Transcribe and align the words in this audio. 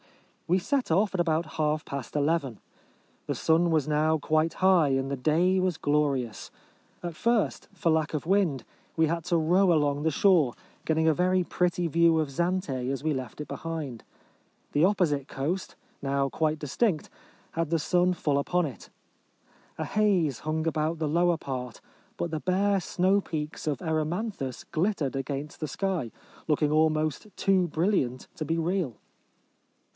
Wo 0.47 0.57
set 0.57 0.91
off 0.91 1.13
at 1.13 1.19
about 1.19 1.45
half 1.57 1.85
past 1.85 2.13
eleven. 2.15 2.59
The 3.27 3.35
sun 3.35 3.69
was 3.69 3.87
now 3.87 4.17
quite 4.17 4.53
high, 4.55 4.89
and 4.89 5.09
the 5.09 5.15
day 5.15 5.61
was 5.61 5.77
glorious. 5.77 6.49
At 7.03 7.15
first, 7.15 7.69
for 7.71 7.89
lack 7.91 8.13
of 8.15 8.25
wind, 8.25 8.65
we 8.97 9.05
had 9.07 9.23
to 9.25 9.37
row 9.37 9.71
along 9.71 10.01
the 10.01 10.09
shore, 10.11 10.53
getting 10.85 11.07
a 11.07 11.13
very 11.13 11.43
pretty 11.43 11.87
view 11.87 12.19
of 12.19 12.29
Zante 12.31 12.89
as 12.91 13.01
we 13.03 13.13
left 13.13 13.39
it 13.39 13.47
behind. 13.47 14.03
The 14.73 14.83
opposite 14.83 15.27
coast, 15.29 15.75
now 16.01 16.27
quite 16.29 16.59
distinct, 16.59 17.09
had 17.51 17.69
the 17.69 17.79
sun 17.79 18.13
full 18.13 18.39
upon 18.39 18.65
it. 18.65 18.89
A 19.77 19.85
haze 19.85 20.39
hung 20.39 20.67
about 20.67 20.97
the 20.97 21.07
lower 21.07 21.37
part, 21.37 21.79
but 22.17 22.31
the 22.31 22.41
bare 22.41 22.81
snow 22.81 23.21
peaks 23.21 23.67
of 23.67 23.81
Erymanthus 23.83 24.65
glittered 24.71 25.15
against 25.15 25.59
the 25.59 25.67
sky, 25.69 26.11
looking 26.47 26.71
almost 26.71 27.27
too 27.37 27.67
brilliant 27.67 28.27
to 28.35 28.43
be 28.43 28.57
real. 28.57 28.95